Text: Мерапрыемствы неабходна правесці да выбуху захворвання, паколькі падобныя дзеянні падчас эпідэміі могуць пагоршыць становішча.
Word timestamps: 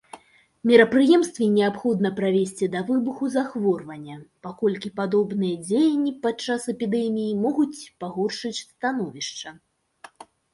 Мерапрыемствы 0.69 1.47
неабходна 1.57 2.09
правесці 2.19 2.69
да 2.75 2.81
выбуху 2.87 3.29
захворвання, 3.35 4.15
паколькі 4.47 4.91
падобныя 5.01 5.59
дзеянні 5.67 6.15
падчас 6.25 6.67
эпідэміі 6.75 7.37
могуць 7.45 7.79
пагоршыць 8.07 8.55
становішча. 8.63 9.49